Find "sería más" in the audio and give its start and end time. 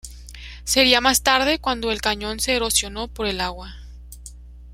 0.63-1.21